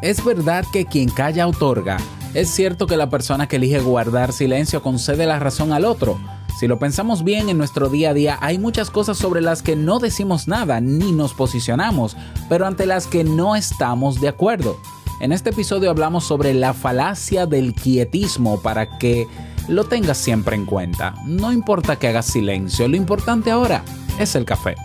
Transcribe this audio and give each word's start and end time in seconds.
Es 0.00 0.24
verdad 0.24 0.64
que 0.72 0.86
quien 0.86 1.08
calla 1.08 1.48
otorga. 1.48 1.96
Es 2.34 2.50
cierto 2.50 2.86
que 2.86 2.96
la 2.96 3.10
persona 3.10 3.48
que 3.48 3.56
elige 3.56 3.80
guardar 3.80 4.32
silencio 4.32 4.82
concede 4.82 5.26
la 5.26 5.38
razón 5.38 5.72
al 5.72 5.84
otro. 5.84 6.20
Si 6.60 6.68
lo 6.68 6.78
pensamos 6.78 7.24
bien 7.24 7.48
en 7.48 7.58
nuestro 7.58 7.88
día 7.88 8.10
a 8.10 8.14
día, 8.14 8.38
hay 8.40 8.58
muchas 8.58 8.90
cosas 8.90 9.16
sobre 9.16 9.40
las 9.40 9.62
que 9.62 9.76
no 9.76 9.98
decimos 9.98 10.46
nada 10.46 10.80
ni 10.80 11.12
nos 11.12 11.34
posicionamos, 11.34 12.16
pero 12.48 12.66
ante 12.66 12.86
las 12.86 13.06
que 13.06 13.24
no 13.24 13.56
estamos 13.56 14.20
de 14.20 14.28
acuerdo. 14.28 14.76
En 15.20 15.32
este 15.32 15.50
episodio 15.50 15.90
hablamos 15.90 16.24
sobre 16.24 16.54
la 16.54 16.74
falacia 16.74 17.46
del 17.46 17.74
quietismo 17.74 18.60
para 18.60 18.98
que 18.98 19.26
lo 19.68 19.84
tengas 19.84 20.18
siempre 20.18 20.54
en 20.54 20.64
cuenta. 20.64 21.14
No 21.26 21.52
importa 21.52 21.96
que 21.96 22.08
hagas 22.08 22.26
silencio, 22.26 22.86
lo 22.86 22.96
importante 22.96 23.50
ahora 23.50 23.82
es 24.18 24.36
el 24.36 24.44
café. 24.44 24.76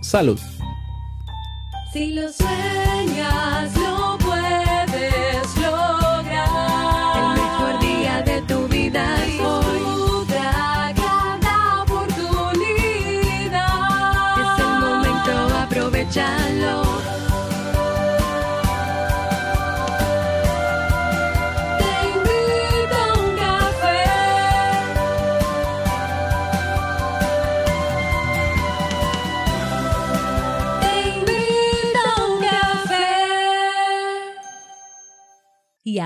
Salud. 0.00 0.38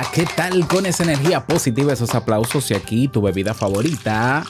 ¿Qué 0.00 0.24
tal 0.36 0.66
con 0.66 0.86
esa 0.86 1.02
energía 1.02 1.46
positiva, 1.46 1.92
esos 1.92 2.14
aplausos 2.14 2.70
y 2.70 2.74
aquí 2.74 3.08
tu 3.08 3.20
bebida 3.20 3.52
favorita? 3.52 4.42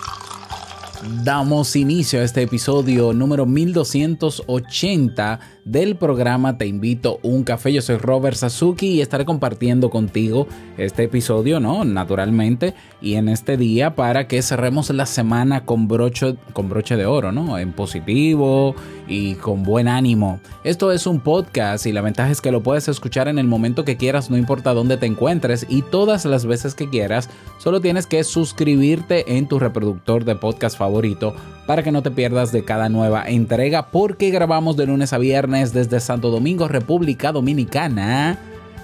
Damos 1.24 1.74
inicio 1.74 2.20
a 2.20 2.22
este 2.22 2.42
episodio 2.42 3.12
número 3.12 3.44
1280 3.44 5.40
del 5.64 5.96
programa 5.96 6.58
Te 6.58 6.66
invito 6.66 7.18
un 7.22 7.44
café. 7.44 7.72
Yo 7.72 7.82
soy 7.82 7.96
Robert 7.96 8.36
Sasuki 8.36 8.88
y 8.88 9.00
estaré 9.00 9.24
compartiendo 9.24 9.90
contigo 9.90 10.46
este 10.76 11.04
episodio, 11.04 11.60
¿no? 11.60 11.84
Naturalmente, 11.84 12.74
y 13.00 13.14
en 13.14 13.28
este 13.28 13.56
día 13.56 13.94
para 13.94 14.26
que 14.26 14.42
cerremos 14.42 14.90
la 14.90 15.06
semana 15.06 15.64
con 15.64 15.88
broche, 15.88 16.36
con 16.52 16.68
broche 16.68 16.96
de 16.96 17.06
oro, 17.06 17.32
¿no? 17.32 17.58
En 17.58 17.72
positivo 17.72 18.74
y 19.06 19.34
con 19.36 19.62
buen 19.62 19.88
ánimo. 19.88 20.40
Esto 20.64 20.92
es 20.92 21.06
un 21.06 21.20
podcast 21.20 21.86
y 21.86 21.92
la 21.92 22.00
ventaja 22.00 22.30
es 22.30 22.40
que 22.40 22.52
lo 22.52 22.62
puedes 22.62 22.88
escuchar 22.88 23.28
en 23.28 23.38
el 23.38 23.46
momento 23.46 23.84
que 23.84 23.96
quieras, 23.96 24.30
no 24.30 24.36
importa 24.36 24.74
dónde 24.74 24.96
te 24.96 25.06
encuentres 25.06 25.66
y 25.68 25.82
todas 25.82 26.24
las 26.24 26.46
veces 26.46 26.74
que 26.74 26.88
quieras. 26.88 27.28
Solo 27.58 27.80
tienes 27.80 28.06
que 28.06 28.24
suscribirte 28.24 29.36
en 29.36 29.46
tu 29.48 29.58
reproductor 29.58 30.24
de 30.24 30.34
podcast 30.34 30.76
favorito 30.76 31.34
para 31.66 31.82
que 31.82 31.92
no 31.92 32.02
te 32.02 32.10
pierdas 32.10 32.52
de 32.52 32.64
cada 32.64 32.88
nueva 32.88 33.24
entrega 33.28 33.86
porque 33.86 34.30
grabamos 34.30 34.76
de 34.76 34.86
lunes 34.86 35.12
a 35.12 35.18
viernes 35.18 35.72
desde 35.72 36.00
Santo 36.00 36.30
Domingo, 36.30 36.68
República 36.68 37.32
Dominicana. 37.32 38.38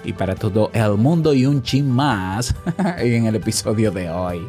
Y 0.05 0.13
para 0.13 0.35
todo 0.35 0.71
el 0.73 0.91
mundo 0.93 1.33
y 1.33 1.45
un 1.45 1.61
chin 1.61 1.91
más 1.91 2.55
en 2.99 3.25
el 3.25 3.35
episodio 3.35 3.91
de 3.91 4.09
hoy. 4.09 4.39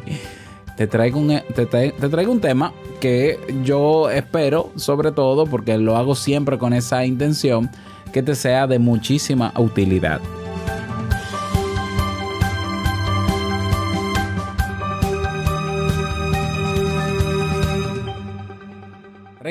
Te 0.77 0.87
traigo, 0.87 1.19
un, 1.19 1.27
te, 1.27 1.67
tra- 1.69 1.93
te 1.93 2.09
traigo 2.09 2.31
un 2.31 2.39
tema 2.39 2.71
que 3.01 3.37
yo 3.63 4.09
espero, 4.09 4.71
sobre 4.77 5.11
todo 5.11 5.45
porque 5.45 5.77
lo 5.77 5.97
hago 5.97 6.15
siempre 6.15 6.57
con 6.57 6.71
esa 6.73 7.05
intención, 7.05 7.69
que 8.13 8.23
te 8.23 8.33
sea 8.35 8.65
de 8.65 8.79
muchísima 8.79 9.53
utilidad. 9.57 10.21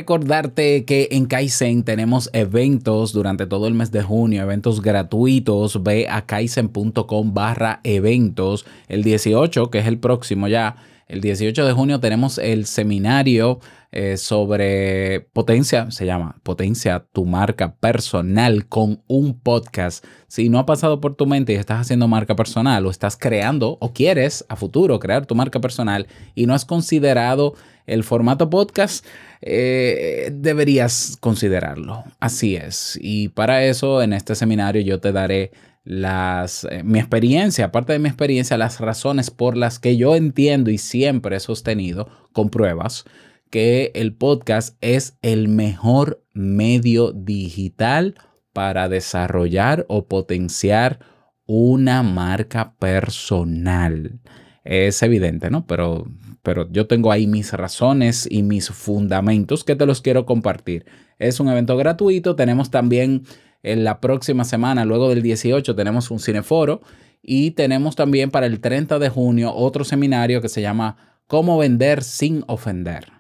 Recordarte 0.00 0.87
que 0.87 1.09
en 1.11 1.27
Kaizen 1.27 1.84
tenemos 1.84 2.31
eventos 2.33 3.12
durante 3.12 3.44
todo 3.44 3.66
el 3.66 3.75
mes 3.75 3.93
de 3.93 4.03
junio, 4.03 4.41
eventos 4.41 4.81
gratuitos. 4.81 5.83
Ve 5.83 6.06
a 6.09 6.25
kaizen.com 6.25 7.34
barra 7.34 7.81
eventos. 7.84 8.65
El 8.88 9.03
18, 9.03 9.69
que 9.69 9.81
es 9.81 9.87
el 9.87 9.99
próximo 9.99 10.49
ya, 10.49 10.77
el 11.06 11.21
18 11.21 11.66
de 11.66 11.72
junio 11.75 12.00
tenemos 12.00 12.38
el 12.38 12.65
seminario 12.65 13.61
eh, 13.93 14.16
sobre 14.16 15.28
potencia, 15.33 15.91
se 15.91 16.06
llama 16.06 16.37
Potencia 16.44 17.05
tu 17.12 17.27
marca 17.27 17.75
personal 17.75 18.69
con 18.69 19.03
un 19.09 19.38
podcast. 19.38 20.05
Si 20.28 20.49
no 20.49 20.61
ha 20.61 20.67
pasado 20.67 21.00
por 21.00 21.17
tu 21.17 21.27
mente 21.27 21.53
y 21.53 21.56
estás 21.56 21.81
haciendo 21.81 22.06
marca 22.06 22.37
personal 22.37 22.87
o 22.87 22.91
estás 22.91 23.17
creando 23.17 23.77
o 23.81 23.93
quieres 23.93 24.47
a 24.49 24.55
futuro 24.55 25.00
crear 25.00 25.27
tu 25.27 25.34
marca 25.34 25.61
personal 25.61 26.06
y 26.37 26.47
no 26.47 26.55
has 26.55 26.65
considerado 26.65 27.55
el 27.91 28.05
formato 28.05 28.51
podcast, 28.51 29.05
eh, 29.41 30.31
deberías 30.33 31.17
considerarlo. 31.21 32.05
Así 32.21 32.56
es. 32.56 32.99
Y 33.01 33.28
para 33.28 33.65
eso 33.65 34.03
en 34.03 34.12
este 34.12 34.34
seminario 34.34 34.83
yo 34.83 35.01
te 35.01 35.12
daré 35.12 35.53
las, 35.84 36.65
eh, 36.71 36.83
mi 36.84 36.99
experiencia, 36.99 37.67
aparte 37.67 37.93
de 37.93 37.99
mi 37.99 38.09
experiencia, 38.09 38.56
las 38.56 38.81
razones 38.81 39.31
por 39.31 39.56
las 39.56 39.79
que 39.79 39.97
yo 39.97 40.15
entiendo 40.15 40.71
y 40.71 40.79
siempre 40.79 41.37
he 41.37 41.41
sostenido 41.41 42.09
con 42.33 42.50
pruebas 42.50 43.05
que 43.50 43.91
el 43.95 44.15
podcast 44.15 44.77
es 44.81 45.19
el 45.23 45.49
mejor 45.49 46.23
medio 46.33 47.12
digital 47.12 48.15
para 48.53 48.89
desarrollar 48.89 49.84
o 49.89 50.06
potenciar 50.06 51.00
una 51.47 52.03
marca 52.03 52.75
personal. 52.79 54.21
Es 54.65 55.03
evidente, 55.03 55.50
¿no? 55.50 55.67
Pero, 55.67 56.06
pero 56.43 56.69
yo 56.71 56.87
tengo 56.87 57.12
ahí 57.12 57.27
mis 57.27 57.53
razones 57.53 58.27
y 58.31 58.43
mis 58.43 58.69
fundamentos 58.71 59.65
que 59.65 59.77
te 59.77 59.87
los 59.87 60.01
quiero 60.01 60.27
compartir. 60.27 60.84
Es 61.19 61.41
un 61.41 61.49
evento 61.49 61.77
gratuito. 61.77 62.37
Tenemos 62.37 62.71
también 62.71 63.25
en 63.62 63.84
la 63.84 64.01
próxima 64.01 64.45
semana, 64.45 64.84
luego 64.84 65.09
del 65.11 65.23
18, 65.23 65.75
tenemos 65.77 66.11
un 66.11 66.19
cineforo 66.19 66.81
y 67.23 67.50
tenemos 67.50 67.97
también 67.97 68.31
para 68.31 68.47
el 68.47 68.61
30 68.61 68.99
de 68.99 69.09
junio 69.11 69.53
otro 69.55 69.84
seminario 69.84 70.41
que 70.41 70.49
se 70.49 70.62
llama 70.62 70.97
Cómo 71.27 71.59
vender 71.59 72.03
sin 72.03 72.43
ofender. 72.47 73.12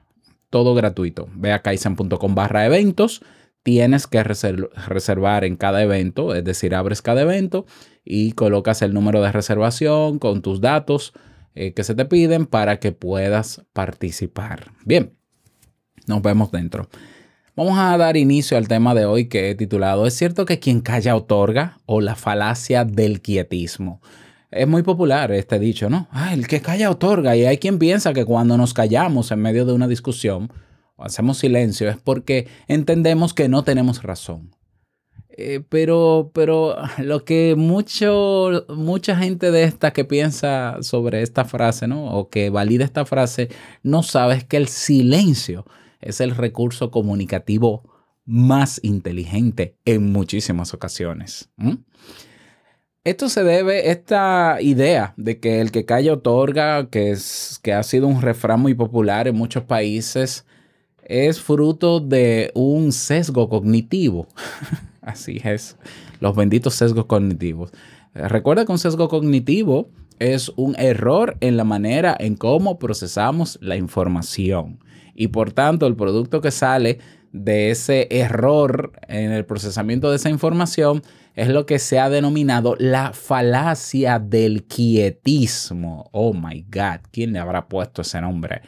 Todo 0.48 0.74
gratuito. 0.74 1.28
Ve 1.34 1.52
a 1.52 1.60
kaizen.com 1.60 2.34
barra 2.34 2.64
eventos. 2.66 3.22
Tienes 3.62 4.06
que 4.06 4.24
reser- 4.24 4.70
reservar 4.88 5.44
en 5.44 5.56
cada 5.56 5.82
evento, 5.82 6.34
es 6.34 6.42
decir, 6.42 6.74
abres 6.74 7.02
cada 7.02 7.20
evento 7.20 7.66
y 8.06 8.32
colocas 8.32 8.80
el 8.80 8.94
número 8.94 9.20
de 9.20 9.30
reservación 9.30 10.18
con 10.18 10.40
tus 10.40 10.62
datos 10.62 11.12
eh, 11.60 11.74
que 11.74 11.84
se 11.84 11.94
te 11.94 12.06
piden 12.06 12.46
para 12.46 12.80
que 12.80 12.90
puedas 12.90 13.66
participar. 13.74 14.72
Bien, 14.86 15.12
nos 16.06 16.22
vemos 16.22 16.50
dentro. 16.50 16.88
Vamos 17.54 17.78
a 17.78 17.98
dar 17.98 18.16
inicio 18.16 18.56
al 18.56 18.66
tema 18.66 18.94
de 18.94 19.04
hoy 19.04 19.28
que 19.28 19.50
he 19.50 19.54
titulado 19.54 20.06
¿Es 20.06 20.14
cierto 20.14 20.46
que 20.46 20.58
quien 20.58 20.80
calla 20.80 21.14
otorga? 21.14 21.76
o 21.84 22.00
la 22.00 22.14
falacia 22.14 22.86
del 22.86 23.20
quietismo. 23.20 24.00
Es 24.50 24.66
muy 24.66 24.82
popular 24.82 25.32
este 25.32 25.58
dicho, 25.58 25.90
¿no? 25.90 26.08
Ah, 26.10 26.32
el 26.32 26.46
que 26.46 26.62
calla 26.62 26.90
otorga. 26.90 27.36
Y 27.36 27.44
hay 27.44 27.58
quien 27.58 27.78
piensa 27.78 28.14
que 28.14 28.24
cuando 28.24 28.56
nos 28.56 28.72
callamos 28.72 29.30
en 29.30 29.40
medio 29.40 29.66
de 29.66 29.74
una 29.74 29.86
discusión 29.86 30.50
o 30.96 31.04
hacemos 31.04 31.36
silencio 31.36 31.90
es 31.90 31.98
porque 31.98 32.48
entendemos 32.68 33.34
que 33.34 33.50
no 33.50 33.64
tenemos 33.64 34.02
razón. 34.02 34.56
Eh, 35.42 35.62
pero, 35.66 36.30
pero 36.34 36.76
lo 36.98 37.24
que 37.24 37.54
mucho, 37.56 38.66
mucha 38.68 39.16
gente 39.16 39.50
de 39.50 39.64
esta 39.64 39.92
que 39.92 40.04
piensa 40.04 40.76
sobre 40.82 41.22
esta 41.22 41.46
frase, 41.46 41.88
¿no? 41.88 42.12
O 42.12 42.28
que 42.28 42.50
valida 42.50 42.84
esta 42.84 43.06
frase, 43.06 43.48
no 43.82 44.02
sabe 44.02 44.34
es 44.34 44.44
que 44.44 44.58
el 44.58 44.68
silencio 44.68 45.64
es 46.02 46.20
el 46.20 46.36
recurso 46.36 46.90
comunicativo 46.90 47.82
más 48.26 48.80
inteligente 48.82 49.76
en 49.86 50.12
muchísimas 50.12 50.74
ocasiones. 50.74 51.48
Esto 53.02 53.30
se 53.30 53.42
debe, 53.42 53.90
esta 53.90 54.58
idea 54.60 55.14
de 55.16 55.40
que 55.40 55.62
el 55.62 55.72
que 55.72 55.86
calla 55.86 56.12
otorga, 56.12 56.90
que, 56.90 57.10
es, 57.10 57.58
que 57.62 57.72
ha 57.72 57.82
sido 57.82 58.06
un 58.06 58.20
refrán 58.20 58.60
muy 58.60 58.74
popular 58.74 59.26
en 59.26 59.36
muchos 59.36 59.64
países, 59.64 60.44
es 61.02 61.40
fruto 61.40 61.98
de 61.98 62.52
un 62.54 62.92
sesgo 62.92 63.48
cognitivo. 63.48 64.28
Así 65.10 65.40
es, 65.42 65.76
los 66.20 66.36
benditos 66.36 66.74
sesgos 66.74 67.06
cognitivos. 67.06 67.72
Eh, 68.14 68.28
Recuerda 68.28 68.64
que 68.64 68.72
un 68.72 68.78
sesgo 68.78 69.08
cognitivo 69.08 69.90
es 70.20 70.50
un 70.56 70.76
error 70.78 71.36
en 71.40 71.56
la 71.56 71.64
manera 71.64 72.16
en 72.18 72.36
cómo 72.36 72.78
procesamos 72.78 73.58
la 73.60 73.76
información. 73.76 74.78
Y 75.14 75.28
por 75.28 75.52
tanto, 75.52 75.86
el 75.86 75.96
producto 75.96 76.40
que 76.40 76.52
sale 76.52 76.98
de 77.32 77.70
ese 77.70 78.06
error 78.10 78.92
en 79.08 79.32
el 79.32 79.44
procesamiento 79.44 80.10
de 80.10 80.16
esa 80.16 80.30
información 80.30 81.02
es 81.34 81.48
lo 81.48 81.66
que 81.66 81.78
se 81.78 81.98
ha 81.98 82.08
denominado 82.08 82.76
la 82.78 83.12
falacia 83.12 84.18
del 84.18 84.64
quietismo. 84.64 86.08
Oh 86.12 86.34
my 86.34 86.64
God, 86.70 87.00
¿quién 87.10 87.32
le 87.32 87.38
habrá 87.38 87.66
puesto 87.68 88.02
ese 88.02 88.20
nombre? 88.20 88.62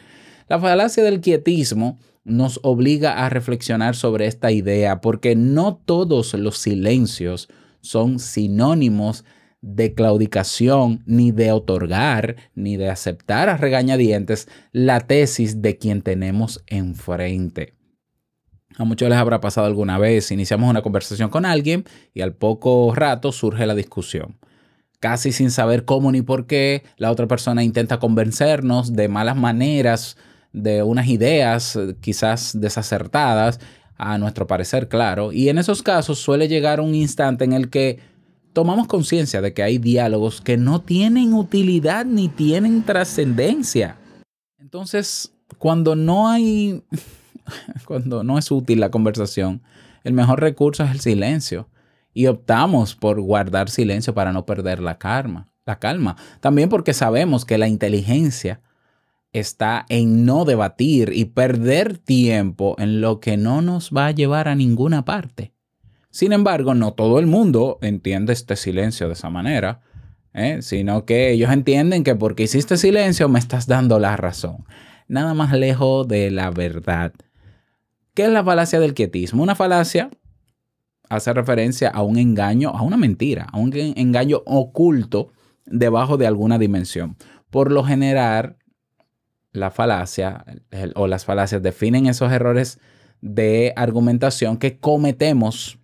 La 0.49 0.59
falacia 0.59 1.05
del 1.05 1.21
quietismo 1.21 1.99
nos 2.25 2.61
obliga 2.63 3.25
a 3.25 3.29
reflexionar 3.29 3.97
sobre 3.97 4.27
esta 4.27 4.51
idea 4.53 5.01
porque 5.01 5.35
no 5.35 5.77
todos 5.77 6.35
los 6.35 6.59
silencios 6.59 7.49
son 7.81 8.19
sinónimos 8.19 9.25
de 9.61 9.95
claudicación, 9.95 11.03
ni 11.07 11.31
de 11.31 11.53
otorgar, 11.53 12.37
ni 12.55 12.77
de 12.77 12.91
aceptar 12.91 13.49
a 13.49 13.57
regañadientes 13.57 14.49
la 14.73 15.01
tesis 15.01 15.63
de 15.63 15.79
quien 15.79 16.03
tenemos 16.03 16.63
enfrente. 16.67 17.75
A 18.77 18.85
muchos 18.85 19.09
les 19.09 19.19
habrá 19.19 19.41
pasado 19.41 19.67
alguna 19.67 19.99
vez, 19.99 20.33
iniciamos 20.33 20.69
una 20.69 20.83
conversación 20.83 21.31
con 21.31 21.45
alguien 21.45 21.85
y 22.13 22.23
al 22.23 22.35
poco 22.35 22.93
rato 22.95 23.31
surge 23.31 23.67
la 23.67 23.75
discusión. 23.75 24.39
Casi 24.99 25.33
sin 25.33 25.51
saber 25.51 25.85
cómo 25.85 26.11
ni 26.11 26.23
por 26.23 26.47
qué, 26.47 26.85
la 26.97 27.11
otra 27.11 27.27
persona 27.27 27.63
intenta 27.63 27.99
convencernos 27.99 28.95
de 28.95 29.09
malas 29.09 29.37
maneras, 29.37 30.17
de 30.53 30.83
unas 30.83 31.09
ideas 31.09 31.77
eh, 31.77 31.97
quizás 32.01 32.59
desacertadas, 32.61 33.59
a 34.03 34.19
nuestro 34.19 34.49
parecer, 34.49 34.89
claro. 34.89 35.33
Y 35.33 35.49
en 35.49 35.59
esos 35.59 35.83
casos 35.83 36.19
suele 36.19 36.49
llegar 36.49 36.81
un 36.81 36.93
instante 36.93 37.45
en 37.45 37.53
el 37.53 37.71
que 37.71 38.01
tomamos 38.53 38.89
conciencia 38.89 39.41
de 39.41 39.55
que 39.55 39.63
hay 39.63 39.79
diálogos 39.79 40.41
que 40.41 40.57
no 40.57 40.81
tienen 40.81 41.35
utilidad 41.35 42.05
ni 42.05 42.29
tienen 42.29 42.83
trascendencia. 42.83 43.97
Entonces, 44.59 45.33
cuando 45.57 45.95
no 45.95 46.29
hay, 46.29 46.83
cuando 47.87 48.25
no 48.25 48.39
es 48.39 48.51
útil 48.51 48.81
la 48.81 48.91
conversación, 48.91 49.63
el 50.03 50.15
mejor 50.15 50.41
recurso 50.41 50.83
es 50.83 50.91
el 50.91 51.01
silencio. 51.01 51.69
Y 52.13 52.27
optamos 52.27 52.95
por 52.95 53.21
guardar 53.21 53.71
silencio 53.71 54.15
para 54.15 54.33
no 54.33 54.45
perder 54.45 54.81
la 54.81 54.99
calma. 54.99 55.49
La 55.65 55.79
calma. 55.79 56.17
También 56.41 56.69
porque 56.69 56.93
sabemos 56.93 57.45
que 57.45 57.57
la 57.57 57.69
inteligencia 57.69 58.61
está 59.33 59.87
en 59.89 60.25
no 60.27 60.45
debatir 60.45 61.13
y 61.15 61.27
perder 61.27 61.99
tiempo 61.99 62.77
en 62.79 63.01
lo 63.01 63.21
que 63.21 63.37
no 63.37 63.63
nos 63.63 63.91
va 63.91 64.07
a 64.07 64.11
llevar 64.11 64.49
a 64.49 64.55
ninguna 64.55 65.05
parte. 65.05 65.55
Sin 66.11 66.33
embargo, 66.33 66.75
no 66.75 66.93
todo 66.93 67.19
el 67.19 67.27
mundo 67.27 67.79
entiende 67.81 68.35
este 68.35 68.57
silencio 68.57 69.07
de 69.07 69.15
esa 69.15 69.31
manera, 69.31 69.81
¿eh? 70.35 70.59
sino 70.61 71.07
que 71.07 71.33
ellos 71.33 71.51
entienden 71.51 72.05
que 72.05 72.15
porque 72.15 72.43
hiciste 72.43 72.77
silencio 72.77 73.29
me 73.29 73.39
estás 73.39 73.67
dando 73.67 73.99
la 73.99 74.17
razón. 74.17 74.65
Nada 75.09 75.33
más 75.33 75.53
lejos 75.53 76.07
de 76.07 76.31
la 76.31 76.51
verdad. 76.51 77.13
¿Qué 78.15 78.25
es 78.25 78.31
la 78.31 78.45
falacia 78.45 78.79
del 78.79 78.93
quietismo? 78.93 79.43
Una 79.43 79.55
falacia 79.55 80.11
hace 81.09 81.33
referencia 81.33 81.89
a 81.89 82.03
un 82.03 82.19
engaño, 82.19 82.71
a 82.71 82.83
una 82.83 82.99
mentira, 82.99 83.47
a 83.51 83.59
un 83.59 83.73
engaño 83.75 84.43
oculto 84.45 85.33
debajo 85.65 86.19
de 86.19 86.27
alguna 86.27 86.59
dimensión. 86.59 87.17
Por 87.51 87.73
lo 87.73 87.85
general, 87.85 88.57
la 89.53 89.71
falacia 89.71 90.45
o 90.95 91.07
las 91.07 91.25
falacias 91.25 91.63
definen 91.63 92.07
esos 92.07 92.33
errores 92.33 92.79
de 93.21 93.73
argumentación 93.77 94.57
que 94.57 94.79
cometemos 94.79 95.79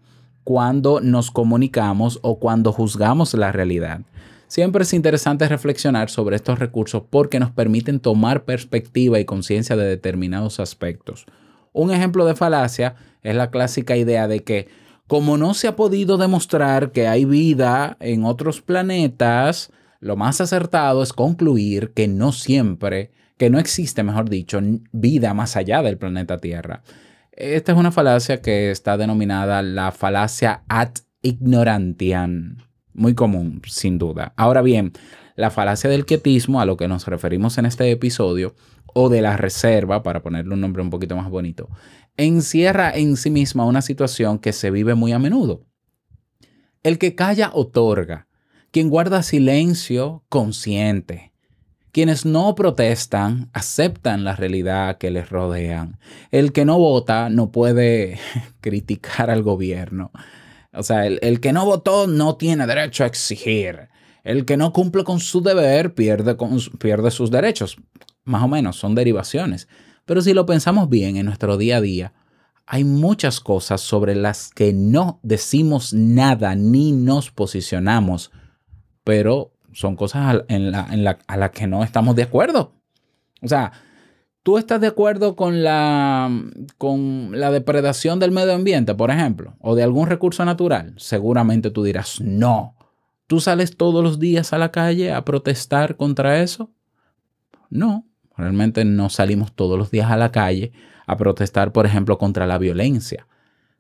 cuando 0.45 1.01
nos 1.01 1.31
comunicamos 1.31 2.19
o 2.23 2.39
cuando 2.39 2.73
juzgamos 2.73 3.35
la 3.35 3.53
realidad. 3.53 4.01
Siempre 4.47 4.83
es 4.83 4.95
interesante 4.95 5.47
reflexionar 5.47 6.09
sobre 6.09 6.37
estos 6.37 6.59
recursos 6.59 7.03
porque 7.09 7.39
nos 7.39 7.51
permiten 7.51 8.01
tomar 8.01 8.45
perspectiva 8.45 9.21
y 9.21 9.27
conciencia 9.27 9.77
de 9.77 9.85
determinados 9.85 10.59
aspectos. 10.59 11.27
Un 11.75 11.91
ejemplo 11.91 12.25
de 12.25 12.35
falacia 12.35 12.95
es 13.23 13.37
la 13.37 13.51
clásica 13.51 13.97
idea 13.97 14.27
de 14.27 14.43
que 14.43 14.69
como 15.07 15.37
no 15.37 15.53
se 15.53 15.69
ha 15.69 15.77
podido 15.77 16.17
demostrar 16.17 16.93
que 16.93 17.09
hay 17.09 17.27
vida 17.27 17.97
en 18.01 18.25
otros 18.25 18.63
planetas, 18.63 19.71
lo 20.01 20.17
más 20.17 20.41
acertado 20.41 21.03
es 21.03 21.13
concluir 21.13 21.93
que 21.93 22.09
no 22.09 22.33
siempre, 22.33 23.11
que 23.39 23.51
no 23.51 23.59
existe, 23.59 24.03
mejor 24.03 24.29
dicho, 24.29 24.61
vida 24.93 25.33
más 25.33 25.57
allá 25.57 25.83
del 25.83 25.97
planeta 25.97 26.39
Tierra. 26.39 26.83
Esta 27.33 27.73
es 27.73 27.79
una 27.79 27.93
falacia 27.93 28.43
que 28.43 28.71
está 28.71 28.97
denominada 28.97 29.63
la 29.63 29.93
falacia 29.93 30.65
ad 30.69 30.91
ignorantiam. 31.23 32.59
Muy 32.95 33.15
común, 33.15 33.63
sin 33.67 33.97
duda. 33.97 34.35
Ahora 34.37 34.61
bien, 34.61 34.93
la 35.37 35.51
falacia 35.51 35.89
del 35.89 36.05
quietismo, 36.05 36.61
a 36.61 36.67
lo 36.67 36.77
que 36.77 36.89
nos 36.89 37.07
referimos 37.07 37.57
en 37.59 37.67
este 37.67 37.89
episodio, 37.93 38.57
o 38.93 39.09
de 39.09 39.23
la 39.23 39.37
reserva, 39.37 40.03
para 40.03 40.21
ponerle 40.21 40.55
un 40.55 40.61
nombre 40.61 40.83
un 40.83 40.91
poquito 40.91 41.15
más 41.15 41.31
bonito, 41.31 41.69
encierra 42.17 42.91
en 42.91 43.17
sí 43.17 43.31
misma 43.31 43.67
una 43.67 43.83
situación 43.83 44.41
que 44.41 44.53
se 44.53 44.73
vive 44.73 44.97
muy 44.97 45.13
a 45.13 45.21
menudo. 45.21 45.65
El 46.83 46.99
que 46.99 47.15
calla 47.15 47.51
otorga. 47.55 48.27
Quien 48.73 48.89
guarda 48.91 49.23
silencio, 49.23 50.25
consiente. 50.29 51.28
Quienes 51.93 52.25
no 52.27 52.55
protestan 52.55 53.51
aceptan 53.53 54.25
la 54.25 54.37
realidad 54.37 54.99
que 54.99 55.11
les 55.11 55.31
rodean. 55.31 55.99
El 56.31 56.53
que 56.53 56.65
no 56.65 56.79
vota 56.79 57.31
no 57.31 57.51
puede 57.51 58.19
criticar 58.61 59.31
al 59.31 59.43
gobierno. 59.43 60.11
O 60.73 60.83
sea, 60.83 61.07
el, 61.07 61.19
el 61.23 61.41
que 61.41 61.53
no 61.53 61.65
votó 61.65 62.07
no 62.07 62.37
tiene 62.37 62.67
derecho 62.67 63.05
a 63.05 63.07
exigir. 63.07 63.89
El 64.23 64.45
que 64.45 64.57
no 64.57 64.73
cumple 64.73 65.05
con 65.05 65.21
su 65.21 65.41
deber 65.41 65.95
pierde, 65.95 66.37
con- 66.37 66.61
pierde 66.79 67.11
sus 67.11 67.31
derechos. 67.31 67.77
Más 68.25 68.43
o 68.43 68.49
menos, 68.49 68.77
son 68.77 68.95
derivaciones. 68.95 69.69
Pero 70.05 70.21
si 70.21 70.35
lo 70.35 70.45
pensamos 70.45 70.89
bien 70.89 71.17
en 71.17 71.27
nuestro 71.27 71.57
día 71.57 71.79
a 71.79 71.81
día, 71.81 72.13
hay 72.67 72.85
muchas 72.85 73.41
cosas 73.41 73.81
sobre 73.81 74.15
las 74.15 74.51
que 74.51 74.75
no 74.75 75.21
decimos 75.23 75.95
nada 75.95 76.55
ni 76.55 76.93
nos 76.93 77.31
posicionamos, 77.31 78.31
pero 79.05 79.53
son 79.79 79.95
cosas 79.95 80.43
en 80.49 80.73
la- 80.73 80.89
en 80.91 81.05
la- 81.05 81.19
a 81.29 81.37
las 81.37 81.51
que 81.51 81.69
no 81.69 81.85
estamos 81.85 82.17
de 82.17 82.25
acuerdo. 82.25 82.73
O 83.41 83.47
sea, 83.47 83.71
¿tú 84.43 84.59
estás 84.59 84.81
de 84.81 84.89
acuerdo 84.89 85.37
con 85.37 85.63
la, 85.63 86.29
con 86.79 87.31
la 87.39 87.53
depredación 87.53 88.19
del 88.19 88.33
medio 88.33 88.55
ambiente, 88.55 88.97
por 88.97 89.13
ejemplo, 89.13 89.55
o 89.61 89.77
de 89.77 89.85
algún 89.85 90.09
recurso 90.09 90.45
natural? 90.45 90.95
Seguramente 90.97 91.71
tú 91.71 91.85
dirás, 91.85 92.21
no. 92.21 92.75
¿Tú 93.29 93.39
sales 93.39 93.77
todos 93.77 94.03
los 94.03 94.19
días 94.19 94.53
a 94.53 94.59
la 94.59 94.73
calle 94.73 95.13
a 95.13 95.25
protestar 95.25 95.97
contra 95.97 96.41
eso? 96.43 96.73
No, 97.71 98.05
realmente 98.37 98.85
no 98.85 99.11
salimos 99.11 99.53
todos 99.53 99.79
los 99.79 99.93
días 99.93 100.11
a 100.11 100.17
la 100.17 100.33
calle 100.33 100.73
a 101.07 101.17
protestar, 101.17 101.71
por 101.73 101.87
ejemplo, 101.87 102.19
contra 102.19 102.49
la 102.49 102.59
violencia, 102.59 103.29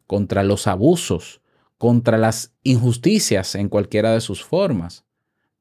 contra 0.06 0.44
los 0.44 0.68
abusos, 0.68 1.40
contra 1.76 2.18
las 2.18 2.54
injusticias 2.62 3.56
en 3.56 3.68
cualquiera 3.68 4.12
de 4.12 4.20
sus 4.20 4.44
formas. 4.44 5.04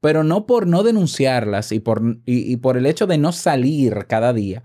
Pero 0.07 0.23
no 0.23 0.45
por 0.45 0.67
no 0.67 0.83
denunciarlas 0.83 1.73
y 1.73 1.81
por, 1.81 2.01
y, 2.25 2.55
por 2.55 2.77
el 2.77 2.85
hecho 2.85 3.07
de 3.07 3.17
no 3.17 3.33
salir 3.33 4.05
cada 4.07 4.31
día 4.31 4.63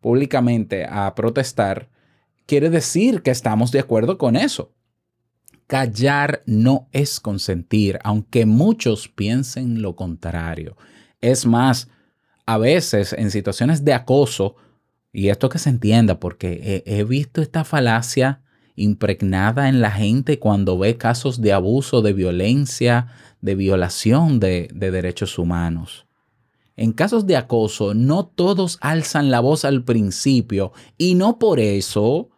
públicamente 0.00 0.86
a 0.88 1.12
protestar, 1.16 1.88
quiere 2.46 2.70
decir 2.70 3.22
que 3.22 3.32
estamos 3.32 3.72
de 3.72 3.80
acuerdo 3.80 4.18
con 4.18 4.36
eso. 4.36 4.72
Callar 5.66 6.44
no 6.46 6.86
es 6.92 7.18
consentir, 7.18 7.98
aunque 8.04 8.46
muchos 8.46 9.08
piensen 9.08 9.82
lo 9.82 9.96
contrario. 9.96 10.76
Es 11.20 11.44
más, 11.44 11.88
a 12.46 12.56
veces 12.56 13.14
en 13.14 13.32
situaciones 13.32 13.84
de 13.84 13.94
acoso, 13.94 14.54
y 15.12 15.28
esto 15.28 15.48
que 15.48 15.58
se 15.58 15.70
entienda, 15.70 16.20
porque 16.20 16.84
he, 16.86 16.98
he 16.98 17.02
visto 17.02 17.42
esta 17.42 17.64
falacia 17.64 18.44
impregnada 18.76 19.68
en 19.68 19.80
la 19.80 19.90
gente 19.90 20.38
cuando 20.38 20.78
ve 20.78 20.96
casos 20.96 21.40
de 21.40 21.52
abuso, 21.52 22.00
de 22.00 22.12
violencia, 22.12 23.08
de 23.44 23.54
violación 23.54 24.40
de, 24.40 24.70
de 24.72 24.90
derechos 24.90 25.38
humanos. 25.38 26.06
En 26.76 26.92
casos 26.92 27.26
de 27.26 27.36
acoso, 27.36 27.92
no 27.92 28.24
todos 28.26 28.78
alzan 28.80 29.30
la 29.30 29.40
voz 29.40 29.66
al 29.66 29.84
principio 29.84 30.72
y 30.96 31.14
no 31.14 31.38
por 31.38 31.60
eso 31.60 32.30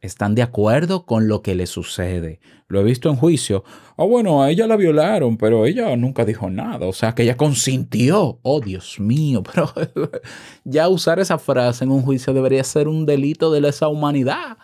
están 0.00 0.34
de 0.34 0.40
acuerdo 0.40 1.04
con 1.04 1.28
lo 1.28 1.42
que 1.42 1.54
le 1.54 1.66
sucede. 1.66 2.40
Lo 2.66 2.80
he 2.80 2.84
visto 2.84 3.10
en 3.10 3.16
juicio. 3.16 3.62
Ah, 3.98 4.04
bueno, 4.04 4.42
a 4.42 4.50
ella 4.50 4.66
la 4.66 4.76
violaron, 4.76 5.36
pero 5.36 5.66
ella 5.66 5.94
nunca 5.96 6.24
dijo 6.24 6.48
nada. 6.48 6.86
O 6.86 6.94
sea, 6.94 7.14
que 7.14 7.24
ella 7.24 7.36
consintió. 7.36 8.38
Oh, 8.40 8.60
Dios 8.60 8.98
mío, 8.98 9.42
pero 9.54 9.70
ya 10.64 10.88
usar 10.88 11.20
esa 11.20 11.38
frase 11.38 11.84
en 11.84 11.90
un 11.90 12.02
juicio 12.02 12.32
debería 12.32 12.64
ser 12.64 12.88
un 12.88 13.04
delito 13.04 13.52
de 13.52 13.60
lesa 13.60 13.88
humanidad. 13.88 14.56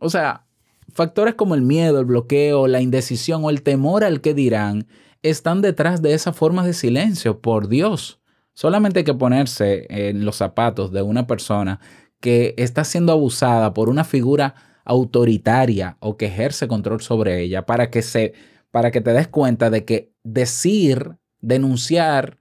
O 0.00 0.10
sea, 0.10 0.47
factores 0.92 1.34
como 1.34 1.54
el 1.54 1.62
miedo, 1.62 2.00
el 2.00 2.06
bloqueo, 2.06 2.66
la 2.66 2.80
indecisión 2.80 3.44
o 3.44 3.50
el 3.50 3.62
temor 3.62 4.04
al 4.04 4.20
que 4.20 4.34
dirán 4.34 4.86
están 5.22 5.62
detrás 5.62 6.02
de 6.02 6.14
esa 6.14 6.32
forma 6.32 6.64
de 6.64 6.72
silencio, 6.72 7.40
por 7.40 7.68
Dios. 7.68 8.20
Solamente 8.52 9.00
hay 9.00 9.04
que 9.04 9.14
ponerse 9.14 9.86
en 9.88 10.24
los 10.24 10.36
zapatos 10.36 10.92
de 10.92 11.02
una 11.02 11.26
persona 11.26 11.80
que 12.20 12.54
está 12.56 12.84
siendo 12.84 13.12
abusada 13.12 13.72
por 13.74 13.88
una 13.88 14.04
figura 14.04 14.54
autoritaria 14.84 15.96
o 16.00 16.16
que 16.16 16.26
ejerce 16.26 16.66
control 16.66 17.00
sobre 17.00 17.40
ella 17.40 17.66
para 17.66 17.90
que 17.90 18.02
se 18.02 18.34
para 18.70 18.90
que 18.90 19.00
te 19.00 19.12
des 19.12 19.28
cuenta 19.28 19.70
de 19.70 19.84
que 19.84 20.12
decir, 20.24 21.16
denunciar 21.40 22.38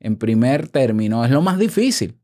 en 0.00 0.16
primer 0.16 0.68
término, 0.68 1.24
es 1.24 1.30
lo 1.30 1.42
más 1.42 1.58
difícil. 1.58 2.18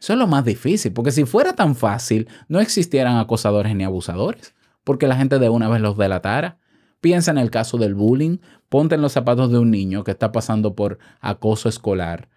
Eso 0.00 0.14
es 0.14 0.18
lo 0.18 0.26
más 0.26 0.44
difícil, 0.44 0.92
porque 0.92 1.12
si 1.12 1.24
fuera 1.24 1.54
tan 1.54 1.76
fácil, 1.76 2.28
no 2.48 2.60
existieran 2.60 3.18
acosadores 3.18 3.74
ni 3.76 3.84
abusadores, 3.84 4.54
porque 4.84 5.06
la 5.06 5.16
gente 5.16 5.38
de 5.38 5.48
una 5.48 5.68
vez 5.68 5.80
los 5.80 5.96
delatara. 5.96 6.58
Piensa 7.00 7.30
en 7.30 7.38
el 7.38 7.50
caso 7.50 7.78
del 7.78 7.94
bullying, 7.94 8.38
ponte 8.68 8.94
en 8.94 9.02
los 9.02 9.12
zapatos 9.12 9.50
de 9.50 9.58
un 9.58 9.70
niño 9.70 10.04
que 10.04 10.10
está 10.10 10.32
pasando 10.32 10.74
por 10.74 10.98
acoso 11.20 11.68
escolar 11.68 12.28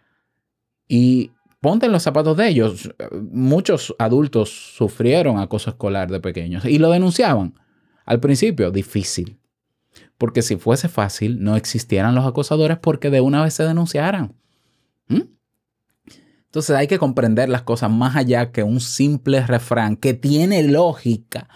y 0.88 1.32
ponte 1.60 1.86
en 1.86 1.92
los 1.92 2.04
zapatos 2.04 2.38
de 2.38 2.48
ellos. 2.48 2.94
Muchos 3.32 3.96
adultos 4.00 4.50
sufrieron 4.76 5.40
acoso 5.40 5.70
escolar 5.70 6.10
de 6.10 6.20
pequeños 6.20 6.66
y 6.66 6.78
lo 6.80 6.90
denunciaban. 6.92 7.56
Al 8.06 8.20
principio, 8.20 8.72
difícil. 8.72 9.40
Porque 10.18 10.42
si 10.42 10.56
fuese 10.56 10.90
fácil, 10.90 11.44
no 11.44 11.56
existieran 11.56 12.16
los 12.16 12.26
acosadores 12.26 12.78
porque 12.78 13.10
de 13.10 13.22
una 13.22 13.44
vez 13.44 13.54
se 13.54 13.64
denunciaran. 13.64 14.36
¿Mm? 15.08 15.22
Entonces 16.46 16.76
hay 16.76 16.88
que 16.88 17.00
comprender 17.00 17.50
las 17.50 17.64
cosas 17.64 17.90
más 17.90 18.16
allá 18.16 18.52
que 18.52 18.64
un 18.64 18.80
simple 18.80 19.46
refrán 19.46 19.96
que 19.96 20.14
tiene 20.14 20.62
lógica, 20.64 21.50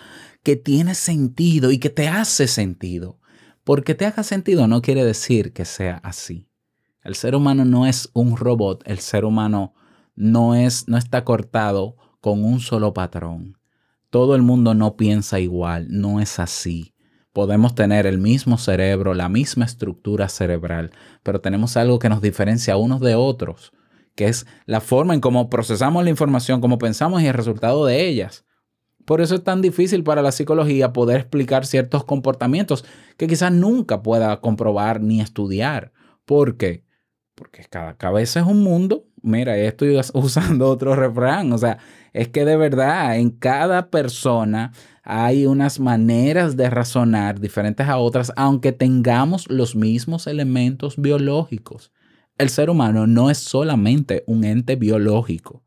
que 0.48 0.56
tiene 0.56 0.96
sentido 0.96 1.72
y 1.72 1.78
que 1.78 1.90
te 1.90 2.08
hace 2.08 2.48
sentido. 2.48 3.20
Porque 3.66 3.96
te 3.96 4.06
haga 4.06 4.24
sentido 4.24 4.66
no 4.66 4.82
quiere 4.82 5.04
decir 5.04 5.52
que 5.52 5.66
sea 5.66 5.98
así. 6.06 6.48
El 7.04 7.16
ser 7.16 7.36
humano 7.36 7.66
no 7.66 7.86
es 7.86 8.10
un 8.14 8.38
robot, 8.38 8.82
el 8.86 9.00
ser 9.00 9.26
humano 9.26 9.74
no 10.16 10.56
es 10.56 10.88
no 10.88 10.98
está 10.98 11.26
cortado 11.26 11.98
con 12.22 12.46
un 12.46 12.62
solo 12.62 12.94
patrón. 12.94 13.58
Todo 14.10 14.36
el 14.36 14.42
mundo 14.42 14.74
no 14.74 14.96
piensa 14.96 15.42
igual, 15.42 15.88
no 15.90 16.22
es 16.22 16.40
así. 16.40 16.94
Podemos 17.34 17.76
tener 17.76 18.08
el 18.08 18.18
mismo 18.18 18.58
cerebro, 18.58 19.14
la 19.14 19.28
misma 19.28 19.66
estructura 19.66 20.30
cerebral, 20.30 20.92
pero 21.24 21.42
tenemos 21.42 21.76
algo 21.76 22.00
que 22.00 22.08
nos 22.08 22.22
diferencia 22.22 22.78
unos 22.78 23.02
de 23.02 23.16
otros, 23.16 23.74
que 24.16 24.30
es 24.30 24.48
la 24.66 24.80
forma 24.80 25.14
en 25.14 25.20
cómo 25.20 25.50
procesamos 25.50 26.06
la 26.06 26.10
información, 26.10 26.62
cómo 26.62 26.78
pensamos 26.78 27.22
y 27.22 27.28
el 27.28 27.34
resultado 27.34 27.86
de 27.86 28.08
ellas. 28.08 28.46
Por 29.08 29.22
eso 29.22 29.36
es 29.36 29.44
tan 29.46 29.62
difícil 29.62 30.04
para 30.04 30.22
la 30.22 30.34
psicología 30.34 30.92
poder 30.92 31.22
explicar 31.22 31.66
ciertos 31.66 32.04
comportamientos 32.04 32.84
que 33.16 33.26
quizás 33.28 33.54
nunca 33.54 34.04
pueda 34.04 34.42
comprobar 34.42 35.00
ni 35.00 35.22
estudiar. 35.22 35.94
¿Por 36.26 36.58
qué? 36.58 36.84
Porque 37.34 37.64
cada 37.70 37.96
cabeza 37.96 38.42
es 38.42 38.46
un 38.46 38.62
mundo. 38.64 39.06
Mira, 39.22 39.56
estoy 39.58 39.96
us- 39.96 40.12
usando 40.14 40.68
otro 40.68 40.94
refrán. 40.94 41.54
O 41.54 41.58
sea, 41.58 41.78
es 42.12 42.28
que 42.28 42.44
de 42.44 42.58
verdad 42.58 43.16
en 43.18 43.30
cada 43.30 43.90
persona 43.92 44.74
hay 45.04 45.46
unas 45.46 45.80
maneras 45.80 46.58
de 46.58 46.70
razonar 46.70 47.40
diferentes 47.40 47.88
a 47.88 48.00
otras, 48.00 48.34
aunque 48.36 48.74
tengamos 48.74 49.50
los 49.50 49.74
mismos 49.74 50.28
elementos 50.28 50.98
biológicos. 50.98 51.94
El 52.38 52.50
ser 52.50 52.70
humano 52.70 53.08
no 53.08 53.30
es 53.30 53.38
solamente 53.38 54.26
un 54.28 54.44
ente 54.44 54.76
biológico. 54.76 55.64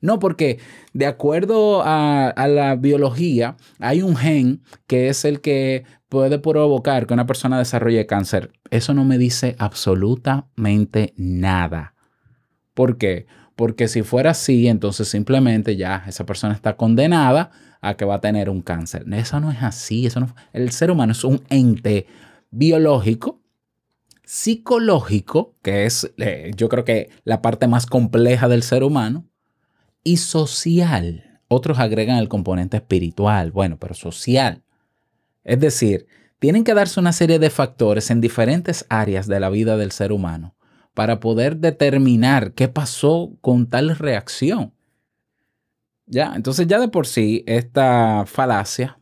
No, 0.00 0.18
porque 0.18 0.58
de 0.92 1.06
acuerdo 1.06 1.82
a, 1.84 2.32
la 2.48 2.76
biología, 2.76 3.56
hay 3.80 4.02
un 4.02 4.16
gen 4.16 4.62
que 4.86 5.08
es 5.08 5.24
el 5.24 5.40
que 5.40 5.84
puede 6.08 6.38
provocar 6.38 7.06
que 7.06 7.14
una 7.14 7.26
persona 7.26 7.58
desarrolle 7.58 8.06
cáncer. 8.06 8.52
Eso 8.70 8.94
no 8.94 9.04
me 9.04 9.18
dice 9.18 9.56
absolutamente 9.58 11.14
nada. 11.16 11.94
¿Por 12.74 12.98
qué? 12.98 13.26
Porque 13.56 13.88
si 13.88 14.02
fuera 14.02 14.32
así, 14.32 14.68
entonces 14.68 15.08
simplemente 15.08 15.76
ya 15.76 16.04
esa 16.06 16.26
persona 16.26 16.54
está 16.54 16.76
condenada 16.76 17.50
a 17.80 17.96
que 17.96 18.04
va 18.04 18.16
a 18.16 18.20
tener 18.20 18.50
un 18.50 18.62
cáncer. 18.62 19.04
Eso 19.12 19.40
no 19.40 19.50
es 19.50 19.62
así. 19.62 20.06
Eso 20.06 20.20
no, 20.20 20.34
el 20.52 20.70
ser 20.72 20.90
humano 20.90 21.12
es 21.12 21.24
un 21.24 21.42
ente 21.48 22.06
biológico, 22.50 23.42
psicológico, 24.24 25.56
que 25.62 25.86
es 25.86 26.12
eh, 26.18 26.50
yo 26.56 26.68
creo 26.68 26.84
que 26.84 27.10
la 27.24 27.42
parte 27.42 27.68
más 27.68 27.86
compleja 27.86 28.48
del 28.48 28.62
ser 28.62 28.82
humano, 28.82 29.26
y 30.06 30.18
social. 30.18 31.40
Otros 31.48 31.80
agregan 31.80 32.18
el 32.18 32.28
componente 32.28 32.76
espiritual, 32.76 33.50
bueno, 33.50 33.76
pero 33.76 33.92
social. 33.92 34.62
Es 35.42 35.58
decir, 35.58 36.06
tienen 36.38 36.62
que 36.62 36.74
darse 36.74 37.00
una 37.00 37.12
serie 37.12 37.40
de 37.40 37.50
factores 37.50 38.12
en 38.12 38.20
diferentes 38.20 38.86
áreas 38.88 39.26
de 39.26 39.40
la 39.40 39.50
vida 39.50 39.76
del 39.76 39.90
ser 39.90 40.12
humano 40.12 40.54
para 40.94 41.18
poder 41.18 41.56
determinar 41.56 42.52
qué 42.52 42.68
pasó 42.68 43.32
con 43.40 43.66
tal 43.66 43.96
reacción. 43.96 44.72
Ya, 46.06 46.34
entonces 46.36 46.68
ya 46.68 46.78
de 46.78 46.86
por 46.86 47.08
sí 47.08 47.42
esta 47.48 48.26
falacia 48.26 49.00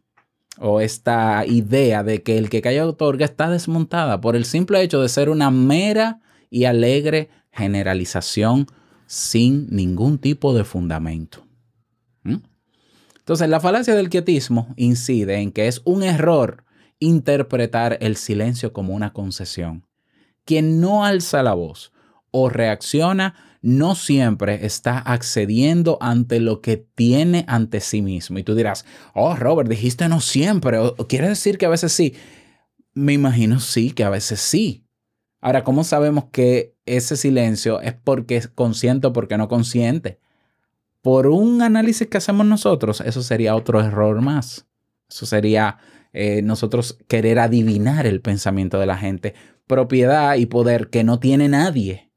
o 0.59 0.81
esta 0.81 1.45
idea 1.45 2.03
de 2.03 2.23
que 2.23 2.39
el 2.39 2.49
que 2.49 2.63
calla 2.63 2.87
otorga 2.87 3.27
está 3.27 3.51
desmontada 3.51 4.23
por 4.23 4.37
el 4.37 4.47
simple 4.47 4.81
hecho 4.81 5.03
de 5.03 5.11
ser 5.11 5.29
una 5.29 5.51
mera 5.51 6.23
y 6.49 6.65
alegre 6.65 7.29
generalización 7.53 8.67
sin 9.15 9.69
ningún 9.71 10.19
tipo 10.19 10.55
de 10.55 10.65
fundamento. 10.65 11.47
¿Mm? 12.25 12.39
Entonces, 13.19 13.49
la 13.49 13.61
falacia 13.61 13.95
del 13.95 14.11
quietismo 14.11 14.75
incide 14.77 15.37
en 15.37 15.53
que 15.53 15.69
es 15.69 15.83
un 15.85 16.03
error 16.03 16.65
interpretar 16.99 17.97
el 18.01 18.17
silencio 18.17 18.73
como 18.73 18.93
una 18.93 19.13
concesión. 19.13 19.87
Quien 20.45 20.81
no 20.81 21.05
alza 21.05 21.45
la 21.45 21.55
voz 21.55 21.93
o 22.33 22.49
reacciona 22.49 23.37
no 23.63 23.95
siempre 23.95 24.67
está 24.67 24.99
accediendo 24.99 25.97
ante 26.01 26.41
lo 26.41 26.61
que 26.61 26.77
tiene 26.77 27.45
ante 27.47 27.79
sí 27.81 28.03
mismo. 28.03 28.41
Y 28.41 28.43
tú 28.43 28.57
dirás, 28.57 28.85
oh, 29.15 29.37
Robert, 29.37 29.71
dijiste 29.71 30.09
no 30.09 30.21
siempre. 30.21 30.79
¿O 30.79 30.97
quiere 31.07 31.29
decir 31.29 31.57
que 31.57 31.67
a 31.67 31.71
veces 31.71 31.93
sí? 31.93 32.15
Me 32.95 33.13
imagino 33.13 33.61
sí, 33.61 33.93
que 33.93 34.03
a 34.03 34.11
veces 34.11 34.41
sí. 34.41 34.84
Ahora, 35.45 35.63
¿cómo 35.63 35.85
sabemos 35.85 36.25
que 36.33 36.75
ese 36.87 37.19
silencio 37.19 37.79
es 37.83 37.93
porque 37.93 38.39
es 38.39 38.49
consciente 38.49 39.09
o 39.09 39.13
porque 39.13 39.37
no 39.37 39.47
consciente? 39.47 40.19
Por 41.03 41.27
un 41.27 41.61
análisis 41.61 42.09
que 42.09 42.17
hacemos 42.17 42.47
nosotros, 42.47 43.03
eso 43.03 43.23
sería 43.23 43.55
otro 43.55 43.79
error 43.81 44.23
más. 44.23 44.67
Eso 45.07 45.27
sería 45.27 45.77
eh, 46.15 46.41
nosotros 46.41 46.99
querer 47.09 47.39
adivinar 47.39 48.07
el 48.07 48.23
pensamiento 48.23 48.79
de 48.81 48.87
la 48.87 48.97
gente. 48.97 49.35
Propiedad 49.67 50.37
y 50.37 50.47
poder 50.47 50.89
que 50.89 51.05
no 51.05 51.21
tiene 51.21 51.47
nadie. 51.51 52.11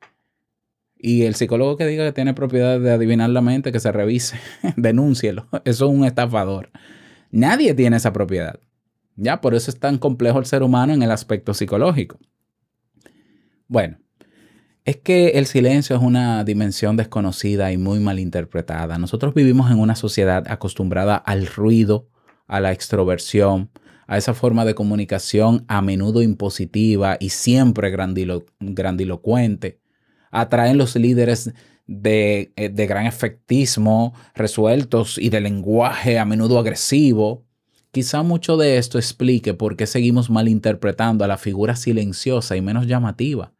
Y 0.98 1.24
el 1.24 1.36
psicólogo 1.36 1.76
que 1.76 1.86
diga 1.86 2.06
que 2.06 2.14
tiene 2.14 2.34
propiedad 2.34 2.80
de 2.80 2.92
adivinar 2.92 3.30
la 3.32 3.42
mente, 3.42 3.74
que 3.74 3.82
se 3.82 3.92
revise, 3.92 4.40
denúncielo. 4.78 5.50
Eso 5.66 5.88
es 5.88 5.92
un 5.92 6.06
estafador. 6.06 6.72
Nadie 7.30 7.74
tiene 7.74 7.98
esa 7.98 8.14
propiedad. 8.14 8.58
Ya, 9.18 9.42
por 9.42 9.54
eso 9.54 9.70
es 9.70 9.78
tan 9.78 9.98
complejo 9.98 10.40
el 10.40 10.46
ser 10.46 10.64
humano 10.64 10.94
en 10.94 11.04
el 11.04 11.12
aspecto 11.12 11.54
psicológico. 11.54 12.20
Bueno, 13.68 13.98
es 14.86 14.96
que 14.96 15.32
el 15.32 15.48
silencio 15.48 15.98
es 15.98 16.02
una 16.02 16.46
dimensión 16.46 16.96
desconocida 16.96 17.74
y 17.74 17.78
muy 17.78 18.00
mal 18.00 18.20
interpretada. 18.20 18.98
Nosotros 18.98 19.34
vivimos 19.34 19.70
en 19.70 19.80
una 19.80 19.98
sociedad 19.98 20.46
acostumbrada 20.50 21.18
al 21.18 21.46
ruido, 21.46 22.08
a 22.48 22.62
la 22.62 22.72
extroversión, 22.72 23.70
a 24.08 24.18
esa 24.18 24.34
forma 24.34 24.64
de 24.64 24.76
comunicación 24.76 25.66
a 25.68 25.82
menudo 25.82 26.22
impositiva 26.22 27.18
y 27.20 27.30
siempre 27.30 27.90
grandilo 27.92 28.46
grandilocuente. 28.62 29.82
Atraen 30.32 30.78
los 30.78 30.96
líderes 30.96 31.52
de, 31.86 32.54
eh, 32.56 32.70
de 32.70 32.88
gran 32.88 33.08
efectismo, 33.08 34.14
resueltos 34.36 35.18
y 35.18 35.30
de 35.30 35.42
lenguaje 35.42 36.18
a 36.18 36.24
menudo 36.24 36.60
agresivo. 36.60 37.46
Quizá 37.92 38.24
mucho 38.24 38.56
de 38.56 38.78
esto 38.78 38.98
explique 38.98 39.54
por 39.54 39.76
qué 39.76 39.86
seguimos 39.86 40.30
malinterpretando 40.30 41.26
a 41.26 41.28
la 41.28 41.38
figura 41.38 41.76
silenciosa 41.76 42.56
y 42.56 42.62
menos 42.62 42.88
llamativa. 42.88 43.52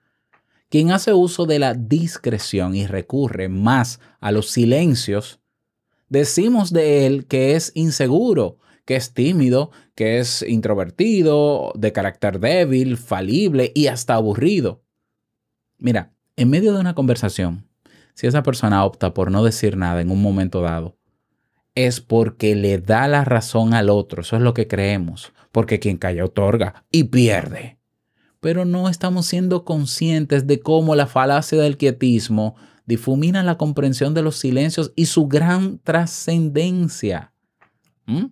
Quien 0.70 0.92
hace 0.92 1.14
uso 1.14 1.46
de 1.46 1.60
la 1.60 1.74
discreción 1.74 2.76
y 2.76 2.88
recurre 2.88 3.48
más 3.48 4.00
a 4.20 4.32
los 4.32 4.50
silencios, 4.50 5.40
decimos 6.10 6.74
de 6.74 7.08
él 7.08 7.26
que 7.26 7.56
es 7.56 7.72
inseguro, 7.74 8.58
que 8.84 8.98
es 8.98 9.14
tímido, 9.14 9.72
que 9.96 10.20
es 10.20 10.42
introvertido, 10.42 11.72
de 11.76 11.94
carácter 11.94 12.40
débil, 12.40 12.98
falible 12.98 13.72
y 13.76 13.88
hasta 13.88 14.16
aburrido. 14.16 14.84
Mira, 15.78 16.14
en 16.36 16.50
medio 16.50 16.74
de 16.74 16.80
una 16.80 16.96
conversación, 16.96 17.70
si 18.14 18.28
esa 18.28 18.44
persona 18.44 18.84
opta 18.84 19.14
por 19.14 19.32
no 19.32 19.44
decir 19.44 19.78
nada 19.78 20.02
en 20.02 20.12
un 20.12 20.22
momento 20.22 20.62
dado, 20.62 20.98
es 21.76 22.02
porque 22.02 22.56
le 22.56 22.80
da 22.80 23.08
la 23.08 23.24
razón 23.24 23.74
al 23.74 23.90
otro, 23.90 24.22
eso 24.22 24.36
es 24.36 24.42
lo 24.42 24.54
que 24.54 24.68
creemos, 24.68 25.32
porque 25.52 25.80
quien 25.80 25.98
calla 25.98 26.26
otorga 26.26 26.86
y 26.92 27.06
pierde. 27.06 27.77
Pero 28.48 28.64
no 28.64 28.88
estamos 28.88 29.26
siendo 29.26 29.66
conscientes 29.66 30.48
de 30.48 30.62
cómo 30.62 30.96
la 30.96 31.06
falacia 31.06 31.62
del 31.62 31.76
quietismo 31.76 32.56
difumina 32.86 33.44
la 33.44 33.58
comprensión 33.58 34.14
de 34.14 34.22
los 34.22 34.38
silencios 34.38 34.94
y 34.96 35.08
su 35.08 35.28
gran 35.28 35.80
trascendencia. 35.80 37.34
¿Mm? 38.06 38.28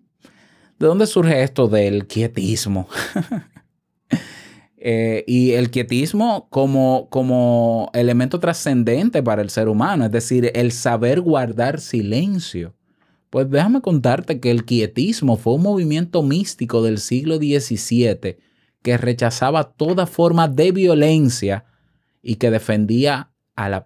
¿De 0.79 0.87
dónde 0.87 1.05
surge 1.05 1.43
esto 1.43 1.67
del 1.67 2.07
quietismo? 2.07 2.87
eh, 4.77 5.25
y 5.27 5.51
el 5.51 5.69
quietismo 5.69 6.47
como, 6.49 7.09
como 7.09 7.91
elemento 7.93 8.39
trascendente 8.39 9.21
para 9.21 9.41
el 9.41 9.49
ser 9.49 9.67
humano, 9.67 10.05
es 10.05 10.11
decir, 10.11 10.49
el 10.55 10.71
saber 10.71 11.19
guardar 11.19 11.81
silencio. 11.81 12.73
Pues 13.29 13.49
déjame 13.49 13.81
contarte 13.81 14.39
que 14.39 14.49
el 14.49 14.63
quietismo 14.63 15.35
fue 15.35 15.55
un 15.55 15.63
movimiento 15.63 16.23
místico 16.23 16.81
del 16.83 16.99
siglo 16.99 17.35
XVII 17.35 18.37
que 18.85 18.97
rechazaba 18.97 19.63
toda 19.63 20.05
forma 20.05 20.47
de 20.47 20.71
violencia 20.71 21.65
y 22.21 22.35
que 22.35 22.51
defendía 22.51 23.31
a 23.55 23.67
la 23.67 23.83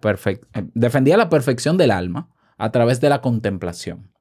defendía 0.74 1.16
la 1.16 1.30
perfección 1.30 1.78
del 1.78 1.90
alma 1.90 2.28
a 2.58 2.70
través 2.70 3.00
de 3.00 3.08
la 3.08 3.22
contemplación. 3.22 4.12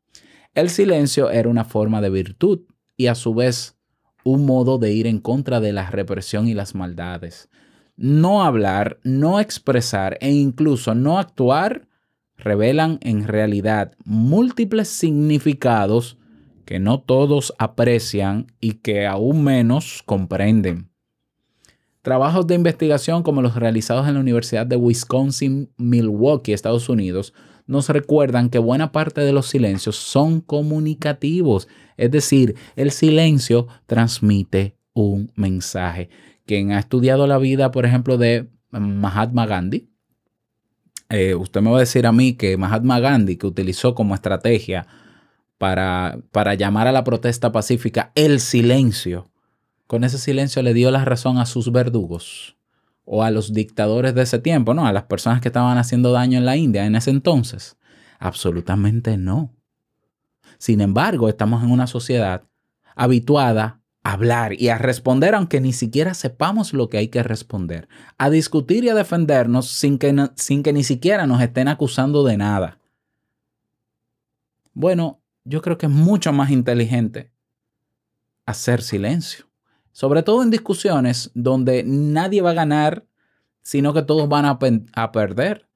El 0.53 0.69
silencio 0.69 1.31
era 1.31 1.49
una 1.49 1.65
forma 1.65 1.99
de 1.99 2.09
virtud 2.09 2.61
y 2.95 3.07
a 3.07 3.15
su 3.15 3.33
vez 3.33 3.77
un 4.23 4.45
modo 4.45 4.77
de 4.77 4.93
ir 4.93 5.05
en 5.05 5.19
contra 5.19 5.59
de 5.59 5.73
la 5.73 5.91
represión 5.91 6.47
y 6.47 6.53
las 6.53 6.75
maldades. 6.75 7.49
No 7.97 8.45
hablar, 8.45 9.01
no 9.03 9.41
expresar 9.41 10.17
e 10.21 10.31
incluso 10.31 10.95
no 10.95 11.19
actuar 11.19 11.89
revelan 12.37 12.99
en 13.01 13.27
realidad 13.27 13.97
múltiples 14.05 14.87
significados 14.87 16.17
que 16.69 16.79
no 16.79 16.99
todos 16.99 17.51
aprecian 17.57 18.45
y 18.61 18.73
que 18.73 19.07
aún 19.07 19.43
menos 19.43 20.03
comprenden. 20.05 20.91
Trabajos 22.03 22.45
de 22.45 22.53
investigación 22.53 23.23
como 23.23 23.41
los 23.41 23.55
realizados 23.55 24.07
en 24.07 24.13
la 24.13 24.19
Universidad 24.19 24.67
de 24.67 24.75
Wisconsin, 24.75 25.71
Milwaukee, 25.77 26.53
Estados 26.53 26.87
Unidos, 26.87 27.33
nos 27.65 27.89
recuerdan 27.89 28.51
que 28.51 28.59
buena 28.59 28.91
parte 28.91 29.21
de 29.21 29.33
los 29.33 29.47
silencios 29.47 29.95
son 29.95 30.41
comunicativos, 30.41 31.67
es 31.97 32.11
decir, 32.11 32.53
el 32.75 32.91
silencio 32.91 33.65
transmite 33.87 34.75
un 34.93 35.31
mensaje. 35.33 36.11
Quien 36.45 36.71
ha 36.71 36.77
estudiado 36.77 37.25
la 37.25 37.39
vida, 37.39 37.71
por 37.71 37.87
ejemplo, 37.87 38.19
de 38.19 38.47
Mahatma 38.69 39.47
Gandhi, 39.47 39.89
eh, 41.09 41.33
usted 41.33 41.61
me 41.61 41.71
va 41.71 41.77
a 41.77 41.79
decir 41.79 42.05
a 42.05 42.11
mí 42.11 42.33
que 42.33 42.57
Mahatma 42.57 42.99
Gandhi, 42.99 43.37
que 43.37 43.47
utilizó 43.47 43.95
como 43.95 44.13
estrategia 44.13 44.85
para, 45.59 46.17
para 46.31 46.55
llamar 46.55 46.87
a 46.87 46.91
la 46.91 47.03
protesta 47.03 47.51
pacífica 47.51 48.11
el 48.15 48.39
silencio, 48.39 49.29
con 49.85 50.03
ese 50.03 50.17
silencio 50.17 50.63
le 50.63 50.73
dio 50.73 50.89
la 50.89 51.05
razón 51.05 51.37
a 51.37 51.45
sus 51.45 51.71
verdugos 51.71 52.57
o 53.03 53.23
a 53.23 53.29
los 53.29 53.53
dictadores 53.53 54.15
de 54.15 54.21
ese 54.21 54.39
tiempo, 54.39 54.73
¿no? 54.73 54.87
A 54.87 54.93
las 54.93 55.03
personas 55.03 55.41
que 55.41 55.49
estaban 55.49 55.77
haciendo 55.77 56.11
daño 56.11 56.37
en 56.37 56.45
la 56.45 56.55
India 56.55 56.85
en 56.85 56.95
ese 56.95 57.09
entonces. 57.09 57.77
Absolutamente 58.19 59.17
no. 59.17 59.53
Sin 60.59 60.79
embargo, 60.79 61.27
estamos 61.27 61.63
en 61.63 61.71
una 61.71 61.87
sociedad 61.87 62.43
habituada 62.95 63.81
a 64.03 64.13
hablar 64.13 64.53
y 64.53 64.69
a 64.69 64.77
responder 64.77 65.35
aunque 65.35 65.59
ni 65.59 65.73
siquiera 65.73 66.13
sepamos 66.13 66.73
lo 66.73 66.87
que 66.87 66.97
hay 66.99 67.07
que 67.09 67.23
responder, 67.23 67.89
a 68.17 68.29
discutir 68.29 68.83
y 68.85 68.89
a 68.89 68.95
defendernos 68.95 69.69
sin 69.69 69.97
que, 69.97 70.29
sin 70.35 70.63
que 70.63 70.71
ni 70.71 70.83
siquiera 70.83 71.27
nos 71.27 71.41
estén 71.41 71.67
acusando 71.67 72.23
de 72.23 72.37
nada. 72.37 72.79
Bueno, 74.73 75.18
yo 75.49 75.61
creo 75.61 75.77
que 75.77 75.87
es 75.87 75.91
mucho 75.91 76.31
más 76.31 76.51
inteligente 76.51 77.31
hacer 78.45 78.81
silencio. 78.83 79.45
Sobre 79.91 80.21
todo 80.21 80.43
en 80.43 80.51
discusiones 80.51 81.31
donde 81.33 81.83
nadie 81.83 82.41
va 82.41 82.51
a 82.51 82.53
ganar, 82.53 83.05
sino 83.63 83.93
que 83.93 84.03
todos 84.03 84.29
van 84.29 84.45
a, 84.45 84.59
a 84.93 85.11
perder. 85.11 85.67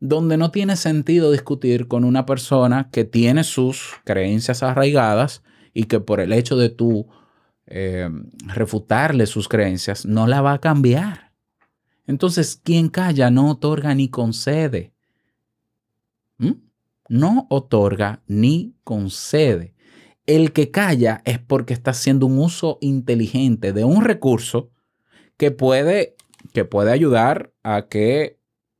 Donde 0.00 0.36
no 0.36 0.52
tiene 0.52 0.76
sentido 0.76 1.32
discutir 1.32 1.88
con 1.88 2.04
una 2.04 2.24
persona 2.24 2.90
que 2.92 3.04
tiene 3.04 3.42
sus 3.42 3.94
creencias 4.04 4.62
arraigadas 4.62 5.42
y 5.74 5.84
que 5.84 5.98
por 5.98 6.20
el 6.20 6.32
hecho 6.32 6.56
de 6.56 6.68
tú 6.68 7.08
eh, 7.66 8.08
refutarle 8.46 9.26
sus 9.26 9.48
creencias 9.48 10.06
no 10.06 10.28
la 10.28 10.40
va 10.40 10.52
a 10.52 10.60
cambiar. 10.60 11.32
Entonces, 12.06 12.60
quien 12.62 12.88
calla 12.88 13.30
no 13.30 13.50
otorga 13.50 13.94
ni 13.94 14.08
concede. 14.08 14.92
¿Mm? 16.38 16.67
No 17.08 17.46
otorga 17.50 18.22
ni 18.26 18.74
concede. 18.84 19.74
El 20.26 20.52
que 20.52 20.70
calla 20.70 21.22
es 21.24 21.38
porque 21.38 21.72
está 21.72 21.92
haciendo 21.92 22.26
un 22.26 22.38
uso 22.38 22.78
inteligente 22.80 23.72
de 23.72 23.84
un 23.84 24.04
recurso 24.04 24.70
que 25.38 25.50
puede, 25.50 26.16
que 26.52 26.64
puede 26.64 26.92
ayudar 26.92 27.52
a 27.62 27.86
que 27.88 28.38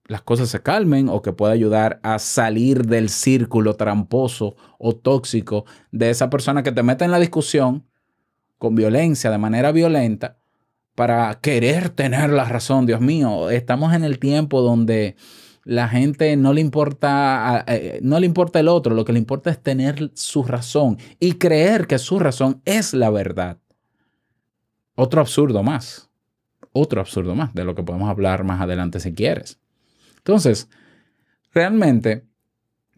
las 0.08 0.22
cosas 0.22 0.48
se 0.48 0.62
calmen 0.62 1.08
o 1.08 1.22
que 1.22 1.32
puede 1.32 1.52
ayudar 1.52 2.00
a 2.02 2.18
salir 2.18 2.86
del 2.86 3.08
círculo 3.10 3.74
tramposo 3.76 4.56
o 4.78 4.96
tóxico 4.96 5.64
de 5.92 6.10
esa 6.10 6.30
persona 6.30 6.62
que 6.62 6.72
te 6.72 6.82
mete 6.82 7.04
en 7.04 7.10
la 7.10 7.20
discusión 7.20 7.86
con 8.58 8.74
violencia, 8.74 9.30
de 9.30 9.38
manera 9.38 9.70
violenta, 9.70 10.38
para 10.94 11.38
querer 11.40 11.90
tener 11.90 12.30
la 12.30 12.44
razón. 12.44 12.86
Dios 12.86 13.00
mío, 13.00 13.50
estamos 13.50 13.94
en 13.94 14.02
el 14.02 14.18
tiempo 14.18 14.62
donde 14.62 15.14
la 15.68 15.86
gente 15.86 16.34
no 16.38 16.54
le 16.54 16.62
importa, 16.62 17.66
no 18.00 18.18
le 18.18 18.24
importa 18.24 18.58
el 18.58 18.68
otro, 18.68 18.94
lo 18.94 19.04
que 19.04 19.12
le 19.12 19.18
importa 19.18 19.50
es 19.50 19.62
tener 19.62 20.10
su 20.14 20.42
razón 20.42 20.96
y 21.20 21.34
creer 21.34 21.86
que 21.86 21.98
su 21.98 22.18
razón 22.18 22.62
es 22.64 22.94
la 22.94 23.10
verdad. 23.10 23.58
Otro 24.94 25.20
absurdo 25.20 25.62
más, 25.62 26.08
otro 26.72 27.02
absurdo 27.02 27.34
más, 27.34 27.52
de 27.52 27.64
lo 27.64 27.74
que 27.74 27.82
podemos 27.82 28.08
hablar 28.08 28.44
más 28.44 28.62
adelante 28.62 28.98
si 28.98 29.12
quieres. 29.12 29.60
Entonces, 30.16 30.70
realmente 31.52 32.24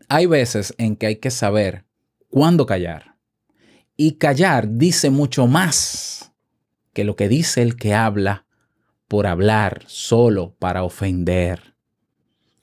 hay 0.08 0.26
veces 0.26 0.72
en 0.78 0.94
que 0.94 1.06
hay 1.06 1.16
que 1.16 1.32
saber 1.32 1.86
cuándo 2.28 2.66
callar. 2.66 3.16
Y 3.96 4.12
callar 4.12 4.76
dice 4.76 5.10
mucho 5.10 5.48
más 5.48 6.32
que 6.92 7.02
lo 7.02 7.16
que 7.16 7.28
dice 7.28 7.62
el 7.62 7.74
que 7.74 7.94
habla 7.94 8.46
por 9.08 9.26
hablar 9.26 9.82
solo 9.88 10.54
para 10.60 10.84
ofender. 10.84 11.69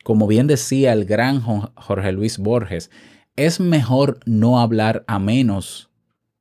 Como 0.08 0.26
bien 0.26 0.48
decía 0.48 0.94
el 0.94 1.04
gran 1.04 1.42
Jo- 1.42 1.74
Jorge 1.76 2.14
Luis 2.14 2.38
Borges, 2.38 2.92
es 3.36 3.60
mejor 3.60 4.22
no 4.26 4.62
hablar 4.62 5.04
a 5.06 5.20
menos, 5.20 5.90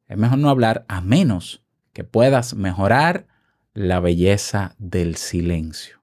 es 0.06 0.16
mejor 0.16 0.38
no 0.38 0.50
hablar 0.50 0.84
a 0.86 1.00
menos 1.00 1.64
que 1.92 2.04
puedas 2.04 2.54
mejorar 2.54 3.26
la 3.74 3.98
belleza 3.98 4.76
del 4.78 5.16
silencio. 5.16 6.00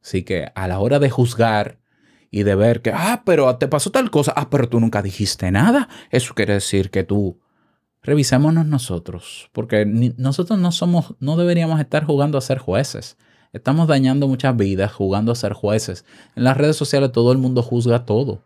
Así 0.00 0.22
que 0.22 0.46
a 0.54 0.68
la 0.68 0.78
hora 0.78 1.00
de 1.00 1.10
juzgar 1.10 1.80
y 2.30 2.44
de 2.44 2.54
ver 2.54 2.82
que, 2.82 2.92
ah, 2.94 3.24
pero 3.26 3.56
te 3.56 3.66
pasó 3.66 3.90
tal 3.90 4.12
cosa, 4.12 4.32
ah, 4.36 4.48
pero 4.48 4.68
tú 4.68 4.78
nunca 4.78 5.02
dijiste 5.02 5.50
nada, 5.50 5.88
eso 6.12 6.34
quiere 6.34 6.54
decir 6.54 6.92
que 6.92 7.02
tú 7.02 7.40
revisémonos 8.00 8.64
nosotros, 8.64 9.50
porque 9.52 9.84
nosotros 10.18 10.56
no 10.60 10.70
somos, 10.70 11.16
no 11.18 11.36
deberíamos 11.36 11.80
estar 11.80 12.04
jugando 12.04 12.38
a 12.38 12.42
ser 12.42 12.58
jueces. 12.58 13.16
Estamos 13.56 13.88
dañando 13.88 14.28
muchas 14.28 14.54
vidas 14.54 14.92
jugando 14.92 15.32
a 15.32 15.34
ser 15.34 15.54
jueces. 15.54 16.04
En 16.34 16.44
las 16.44 16.58
redes 16.58 16.76
sociales 16.76 17.10
todo 17.10 17.32
el 17.32 17.38
mundo 17.38 17.62
juzga 17.62 18.04
todo. 18.04 18.42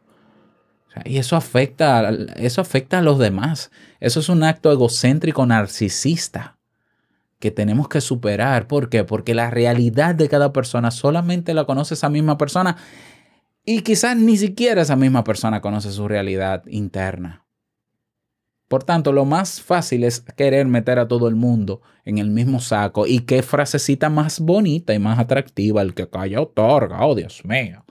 Y 1.04 1.18
eso 1.18 1.34
afecta, 1.34 2.10
eso 2.36 2.60
afecta 2.60 2.98
a 2.98 3.02
los 3.02 3.18
demás. 3.18 3.72
Eso 3.98 4.20
es 4.20 4.28
un 4.28 4.44
acto 4.44 4.70
egocéntrico 4.70 5.44
narcisista 5.46 6.58
que 7.40 7.50
tenemos 7.50 7.88
que 7.88 8.00
superar. 8.00 8.68
¿Por 8.68 8.88
qué? 8.88 9.02
Porque 9.02 9.34
la 9.34 9.50
realidad 9.50 10.14
de 10.14 10.28
cada 10.28 10.52
persona 10.52 10.92
solamente 10.92 11.54
la 11.54 11.64
conoce 11.64 11.94
esa 11.94 12.08
misma 12.08 12.38
persona 12.38 12.76
y 13.64 13.80
quizás 13.82 14.16
ni 14.16 14.36
siquiera 14.36 14.82
esa 14.82 14.94
misma 14.94 15.24
persona 15.24 15.60
conoce 15.60 15.90
su 15.90 16.06
realidad 16.06 16.62
interna. 16.68 17.44
Por 18.70 18.84
tanto, 18.84 19.12
lo 19.12 19.24
más 19.24 19.60
fácil 19.60 20.04
es 20.04 20.20
querer 20.20 20.64
meter 20.64 21.00
a 21.00 21.08
todo 21.08 21.26
el 21.26 21.34
mundo 21.34 21.82
en 22.04 22.18
el 22.18 22.30
mismo 22.30 22.60
saco 22.60 23.04
y 23.04 23.18
qué 23.18 23.42
frasecita 23.42 24.08
más 24.10 24.38
bonita 24.38 24.94
y 24.94 25.00
más 25.00 25.18
atractiva, 25.18 25.82
el 25.82 25.92
que 25.92 26.08
calla 26.08 26.40
otorga, 26.40 27.04
oh 27.04 27.16
Dios 27.16 27.44
mío. 27.44 27.84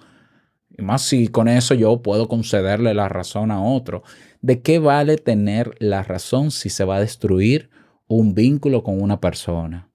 Y 0.69 0.81
más 0.81 1.01
si 1.01 1.27
con 1.27 1.49
eso 1.49 1.73
yo 1.73 2.01
puedo 2.01 2.29
concederle 2.29 2.93
la 2.93 3.09
razón 3.09 3.51
a 3.51 3.61
otro. 3.61 4.03
¿De 4.39 4.61
qué 4.61 4.79
vale 4.79 5.17
tener 5.17 5.75
la 5.79 6.01
razón 6.01 6.49
si 6.49 6.69
se 6.69 6.85
va 6.85 6.95
a 6.95 7.01
destruir 7.01 7.69
un 8.07 8.33
vínculo 8.33 8.81
con 8.81 9.01
una 9.01 9.19
persona 9.19 9.89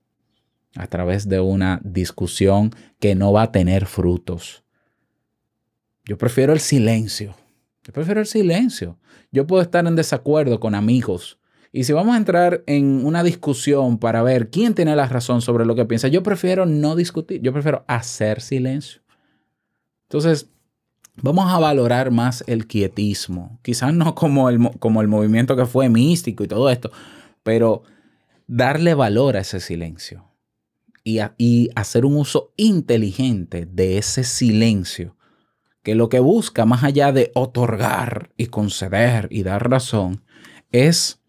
a 0.77 0.87
través 0.87 1.31
de 1.31 1.41
una 1.41 1.81
discusión 1.83 2.73
que 3.01 3.15
no 3.15 3.33
va 3.33 3.45
a 3.45 3.53
tener 3.53 3.87
frutos? 3.87 4.65
Yo 6.05 6.19
prefiero 6.19 6.53
el 6.53 6.61
silencio. 6.61 7.35
Yo 7.87 7.93
prefiero 7.93 8.21
el 8.21 8.27
silencio. 8.27 8.99
Yo 9.31 9.47
puedo 9.47 9.63
estar 9.63 9.87
en 9.87 9.97
desacuerdo 9.97 10.61
con 10.61 10.75
amigos. 10.75 11.39
Y 11.73 11.85
si 11.85 11.93
vamos 11.93 12.15
a 12.15 12.19
entrar 12.19 12.63
en 12.67 13.05
una 13.05 13.23
discusión 13.23 13.99
para 13.99 14.23
ver 14.23 14.49
quién 14.51 14.75
tiene 14.75 14.95
la 14.95 15.09
razón 15.09 15.43
sobre 15.43 15.67
lo 15.67 15.75
que 15.75 15.85
piensa, 15.85 16.09
yo 16.09 16.23
prefiero 16.23 16.67
no 16.67 16.95
discutir. 16.97 17.43
Yo 17.43 17.53
prefiero 17.53 17.85
hacer 17.89 18.41
silencio. 18.41 19.03
Entonces, 20.05 20.49
vamos 21.17 21.51
a 21.51 21.59
valorar 21.59 22.11
más 22.11 22.45
el 22.47 22.67
quietismo. 22.67 23.59
Quizás 23.63 23.93
no 23.93 24.15
como 24.15 24.49
el, 24.49 24.59
mo- 24.61 24.73
como 24.79 25.01
el 25.03 25.09
movimiento 25.09 25.57
que 25.57 25.67
fue 25.67 25.89
místico 25.89 26.45
y 26.45 26.49
todo 26.49 26.71
esto, 26.71 26.91
pero 27.43 27.83
darle 28.47 28.95
valor 28.95 29.37
a 29.37 29.41
ese 29.41 29.59
silencio 29.59 30.25
y, 31.03 31.19
y 31.39 31.71
hacer 31.75 32.05
un 32.05 32.17
uso 32.17 32.53
inteligente 32.57 33.67
de 33.67 33.99
ese 33.99 34.23
silencio 34.23 35.14
que 35.85 35.95
lo 35.95 36.09
que 36.09 36.19
busca, 36.19 36.65
más 36.65 36.83
allá 36.83 37.13
de 37.13 37.31
otorgar 37.35 38.31
y 38.37 38.47
conceder 38.47 39.29
y 39.31 39.45
dar 39.45 39.71
razón, 39.71 40.25
es 40.73 41.21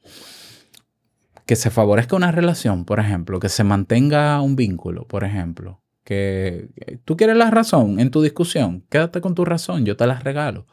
que 1.46 1.56
se 1.56 1.70
favorezca 1.70 2.16
una 2.16 2.32
relación, 2.32 2.86
por 2.86 3.00
ejemplo, 3.00 3.40
que 3.40 3.50
se 3.50 3.64
mantenga 3.64 4.42
un 4.42 4.56
vínculo, 4.56 5.06
por 5.08 5.24
ejemplo, 5.24 5.84
que 6.04 6.70
tú 7.04 7.18
quieres 7.18 7.36
la 7.36 7.52
razón 7.52 8.00
en 8.00 8.10
tu 8.10 8.22
discusión, 8.22 8.84
quédate 8.90 9.22
con 9.22 9.36
tu 9.36 9.46
razón, 9.46 9.86
yo 9.86 9.96
te 9.98 10.08
la 10.08 10.20
regalo. 10.20 10.66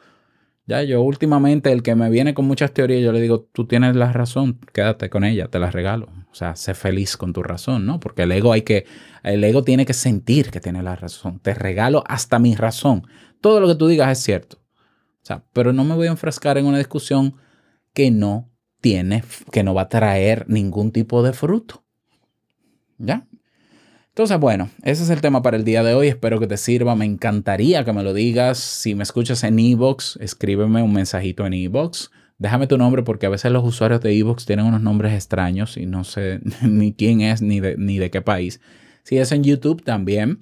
Ya 0.65 0.85
yo 0.85 1.03
últimamente 1.03 1.73
el 1.73 1.83
que 1.83 1.97
me 1.97 2.09
viene 2.09 2.35
con 2.35 2.45
muchas 2.47 2.73
teorías, 2.73 3.03
yo 3.03 3.13
le 3.13 3.21
digo, 3.21 3.49
tú 3.53 3.67
tienes 3.67 3.97
la 3.97 4.13
razón, 4.13 4.61
quédate 4.73 5.11
con 5.11 5.25
ella, 5.25 5.49
te 5.49 5.59
la 5.59 5.73
regalo. 5.73 6.09
O 6.31 6.35
sea, 6.35 6.55
sé 6.55 6.75
feliz 6.75 7.17
con 7.17 7.33
tu 7.33 7.43
razón, 7.43 7.85
¿no? 7.85 7.99
Porque 7.99 8.23
el 8.23 8.33
ego 8.33 8.53
hay 8.53 8.63
que, 8.63 8.87
el 9.25 9.43
ego 9.43 9.65
tiene 9.65 9.85
que 9.85 9.93
sentir 9.93 10.51
que 10.53 10.61
tiene 10.61 10.83
la 10.85 10.95
razón. 10.95 11.41
Te 11.41 11.53
regalo 11.53 12.05
hasta 12.07 12.39
mi 12.39 12.55
razón. 12.55 13.03
Todo 13.43 13.61
lo 13.61 13.69
que 13.69 13.75
tú 13.75 13.89
digas 13.89 14.11
es 14.11 14.25
cierto. 14.25 14.57
O 14.57 15.27
sea, 15.27 15.45
pero 15.53 15.75
no 15.75 15.85
me 15.85 15.95
voy 15.95 16.07
a 16.07 16.11
enfrascar 16.11 16.57
en 16.57 16.65
una 16.65 16.79
discusión 16.79 17.35
que 17.93 18.11
no 18.11 18.51
tiene, 18.81 19.23
que 19.51 19.63
no 19.63 19.75
va 19.75 19.83
a 19.83 19.89
traer 19.91 20.47
ningún 20.49 20.93
tipo 20.93 21.23
de 21.23 21.35
fruto. 21.35 21.85
¿Ya? 22.97 23.27
Entonces, 24.09 24.39
bueno, 24.39 24.71
ese 24.83 25.03
es 25.03 25.11
el 25.11 25.21
tema 25.21 25.43
para 25.43 25.57
el 25.57 25.65
día 25.65 25.83
de 25.83 25.95
hoy. 25.95 26.09
Espero 26.09 26.39
que 26.39 26.47
te 26.47 26.57
sirva. 26.57 26.95
Me 26.95 27.05
encantaría 27.05 27.85
que 27.85 27.93
me 27.93 28.03
lo 28.03 28.15
digas. 28.15 28.59
Si 28.59 28.95
me 28.95 29.03
escuchas 29.03 29.43
en 29.45 29.59
Evox, 29.59 30.19
escríbeme 30.21 30.83
un 30.83 30.93
mensajito 30.93 31.45
en 31.47 31.55
Evox. 31.55 32.11
Déjame 32.39 32.67
tu 32.67 32.77
nombre 32.77 33.03
porque 33.03 33.27
a 33.27 33.31
veces 33.31 33.53
los 33.53 33.65
usuarios 33.65 34.01
de 34.01 34.19
Evox 34.19 34.47
tienen 34.47 34.67
unos 34.67 34.83
nombres 34.83 35.15
extraños 35.15 35.77
y 35.77 35.87
no 35.87 36.05
sé 36.05 36.41
ni 36.63 36.93
quién 36.93 37.21
es 37.21 37.41
ni 37.43 37.61
de, 37.61 37.77
ni 37.77 37.99
de 37.99 38.11
qué 38.11 38.21
país. 38.21 38.61
Si 39.03 39.19
es 39.19 39.33
en 39.33 39.45
YouTube 39.45 39.83
también, 39.83 40.39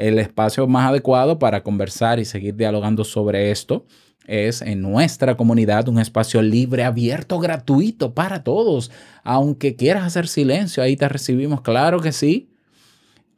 el 0.00 0.18
espacio 0.18 0.66
más 0.66 0.88
adecuado 0.88 1.38
para 1.38 1.62
conversar 1.62 2.18
y 2.18 2.24
seguir 2.24 2.56
dialogando 2.56 3.04
sobre 3.04 3.50
esto 3.50 3.84
es 4.26 4.62
en 4.62 4.80
nuestra 4.80 5.36
comunidad 5.36 5.88
un 5.88 5.98
espacio 5.98 6.40
libre, 6.40 6.84
abierto, 6.84 7.38
gratuito 7.38 8.14
para 8.14 8.44
todos. 8.44 8.90
Aunque 9.24 9.74
quieras 9.74 10.04
hacer 10.04 10.28
silencio, 10.28 10.82
ahí 10.82 10.96
te 10.96 11.08
recibimos, 11.08 11.62
claro 11.62 12.00
que 12.00 12.12
sí. 12.12 12.48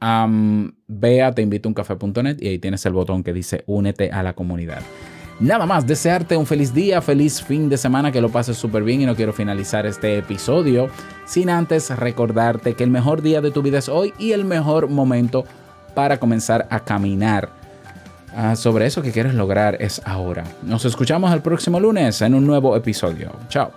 Um, 0.03 0.73
ve 0.89 1.23
a 1.23 1.33
teinvitouncafé.net 1.33 2.37
y 2.41 2.49
ahí 2.49 2.59
tienes 2.59 2.85
el 2.85 2.93
botón 2.93 3.23
que 3.23 3.33
dice 3.33 3.63
únete 3.67 4.11
a 4.11 4.23
la 4.23 4.35
comunidad. 4.35 4.83
Nada 5.41 5.65
más, 5.65 5.87
desearte 5.87 6.37
un 6.37 6.47
feliz 6.47 6.75
día, 6.75 7.01
feliz 7.01 7.43
fin 7.43 7.69
de 7.69 7.79
semana, 7.79 8.13
que 8.13 8.21
lo 8.21 8.29
pases 8.29 8.57
súper 8.57 8.83
bien 8.83 9.01
y 9.01 9.07
no 9.07 9.17
quiero 9.17 9.33
finalizar 9.33 9.87
este 9.87 10.19
episodio 10.19 10.89
sin 11.25 11.51
antes 11.51 11.91
recordarte 11.97 12.75
que 12.75 12.85
el 12.85 12.91
mejor 12.91 13.23
día 13.23 13.41
de 13.41 13.51
tu 13.51 13.63
vida 13.63 13.79
es 13.79 13.89
hoy 13.89 14.13
y 14.19 14.33
el 14.33 14.45
mejor 14.45 14.89
momento 14.89 15.45
para 15.95 16.19
comenzar 16.19 16.67
a 16.71 16.81
caminar 16.81 17.49
ah, 18.35 18.57
sobre 18.57 18.87
eso 18.87 19.03
que 19.03 19.13
quieres 19.13 19.35
lograr 19.35 19.77
es 19.81 20.01
ahora. 20.05 20.45
Nos 20.63 20.85
escuchamos 20.85 21.33
el 21.33 21.43
próximo 21.43 21.81
lunes 21.81 22.21
en 22.23 22.35
un 22.35 22.47
nuevo 22.47 22.77
episodio. 22.77 23.33
Chao. 23.49 23.71